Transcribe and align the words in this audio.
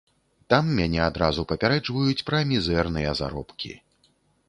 Там 0.53 0.71
мяне 0.79 1.01
адразу 1.09 1.45
папярэджваюць 1.53 2.25
пра 2.33 2.43
мізэрныя 2.55 3.17
заробкі. 3.25 3.71